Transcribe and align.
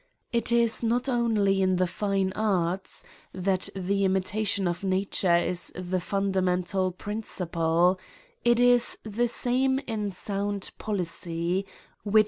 It 0.33 0.51
is 0.51 0.81
not 0.83 1.07
only 1.07 1.61
in 1.61 1.75
the 1.75 1.85
fine 1.85 2.33
arts 2.33 3.05
that 3.35 3.69
the 3.75 4.03
imitation 4.03 4.67
of 4.67 4.83
nature 4.83 5.37
is 5.37 5.71
the 5.75 5.99
fundamental 5.99 6.91
principle; 6.91 7.99
it 8.43 8.59
is 8.59 8.97
the 9.03 9.27
CRIMES 9.27 9.83
AND 9.87 10.71
PUNISHMENTfi. 10.79 11.65